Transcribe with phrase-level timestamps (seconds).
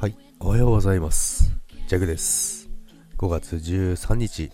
[0.00, 1.52] はい、おはようございます。
[1.86, 2.70] ジャグです。
[3.18, 4.50] 5月13日、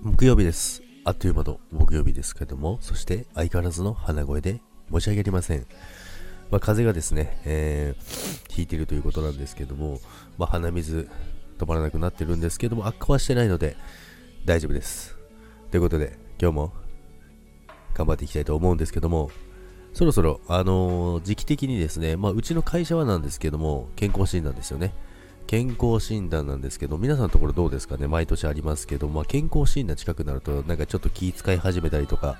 [0.00, 0.80] 木曜日です。
[1.02, 4.60] あっという間の木曜日ですけども、そして相変わらずの鼻声で
[4.92, 5.66] 申し訳ありません。
[6.52, 9.98] まあ、風がですね、えー、引いてるということなんですけども、
[10.38, 11.10] まあ、鼻水
[11.58, 13.76] 止まらなくなってるんですけども、悪化はしてないので
[14.44, 15.16] 大丈夫です。
[15.72, 16.72] ということで、今日も
[17.92, 19.32] 頑張っていきたいと思うんですけども、
[19.98, 24.94] そろそろ、あのー時期的にですね、まあ、うちの会社はなんですけども、健康診断ですよね。
[25.48, 32.38] 健康診断なんですけど、皆さんのところどうですかね、毎年ありますけど、まあ、健康診断近くなると、なんかちょっと気遣い始めたりとか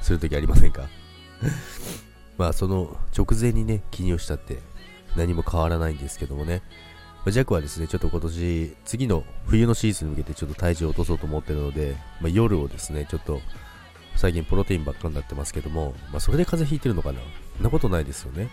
[0.00, 0.88] するときありませんか？
[2.38, 4.60] まあ、その直前にね、記入したって
[5.14, 6.62] 何も変わらないんですけどもね、
[7.18, 13.42] まあ、ジャックはですね、ちょっと今年、次の冬のシーズンに向けてちょっと体重を落とそうと思ってるので、まあ、夜をですね、ちょっと
[14.16, 17.20] 最近プロテインばっかになってますけども、まあ、それで風邪ひいてるのかな？
[17.56, 18.48] そんなことないですよね。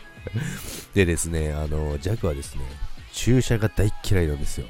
[0.94, 2.62] でですね、あの、ジャクはですね、
[3.12, 4.66] 注射が大嫌いなんですよ。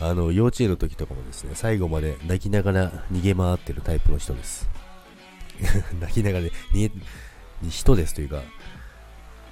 [0.00, 4.68] あの、幼稚園の時とかもですね、最後まで泣きながら逃げ回ってるタイプの人です。
[6.00, 6.90] 泣きながら、逃げ、
[7.68, 8.42] 人ですというか、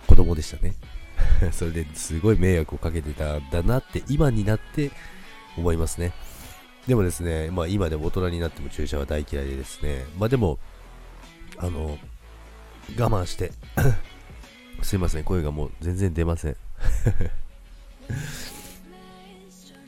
[0.06, 0.74] 子供でしたね。
[1.52, 4.90] それですごい迷惑をかけてたんだなって、今になって
[5.56, 6.12] 思いますね。
[6.86, 10.58] でもですね、まあ今でも大人になっても注射は大嫌いでですね、まあでも、
[11.58, 11.98] あの、
[12.98, 13.52] 我慢して、
[14.82, 16.56] すいません、声がもう全然出ません。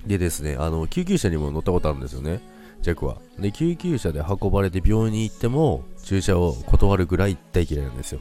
[0.06, 2.40] でですね、あの、救急車にも乗ったことあるんですよね、
[2.80, 3.16] ジャックは。
[3.38, 8.20] で、救急車で運ばれて病院に行っても、注射を断るぐらい大嫌いなんですよ。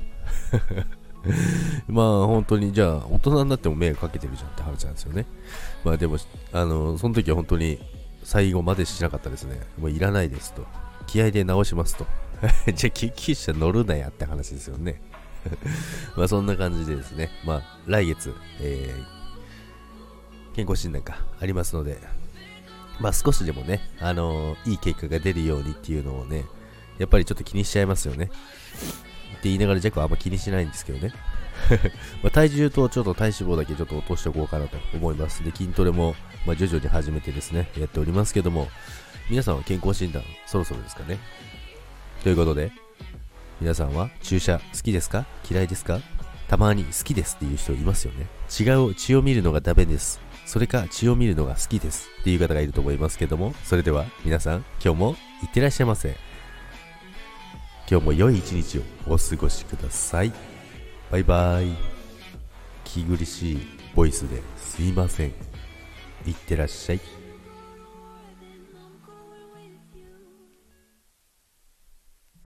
[1.88, 5.26] まあ本当にじゃあ大人になっても迷惑かけてるじゃんって話なんですよね。
[5.84, 6.18] まあでも、
[6.52, 7.80] あの、その時は本当に
[8.24, 9.60] 最後までしなかったですね。
[9.78, 10.66] もういらないですと。
[11.08, 12.06] 気合で直しますと。
[12.74, 15.02] じゃあ救急車乗るなやって話ですよね。
[16.16, 17.30] まあそんな感じでですね。
[17.46, 21.98] まあ来月、えー、健康診断がありますので、
[23.00, 26.46] まあ少しでもね、あのーいい結果が出るようにっていうのをね、
[26.98, 28.26] やっぱりちょっと気にしちゃいますよね。
[28.26, 31.14] って言いながらジャックはあんま気にしないんですけどね。
[32.24, 35.44] ま体重とちょっと体脂肪だけちょっと落としておこうかなと思います。
[35.44, 36.16] で、筋トレも、
[36.46, 38.70] ま、徐々に始めてですね、やっておりますけども、
[39.30, 41.18] 皆さんは健康診断そろそろですかね？
[42.24, 42.72] ということで、
[43.62, 45.26] 皆さんは注射好きですか？
[45.50, 46.00] 嫌いですか？
[46.48, 48.28] たまに好きですっていう人いますよね。
[48.60, 50.20] 違う血を見るのがダメです。
[50.46, 56.16] それか血を見るのが好きですっていう方がいると思いますけども、それでは皆さん今日もいってらっしゃいませ。
[57.90, 60.53] 今日も良い一日をお過ごしください。
[61.14, 61.68] バイバイ。
[62.84, 63.60] 気苦しい
[63.94, 65.30] ボイスですいません。
[66.26, 67.23] いってらっしゃい。